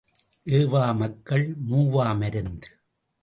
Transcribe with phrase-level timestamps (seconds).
[0.47, 2.69] ஏவா மக்கள் மூவா மருந்து.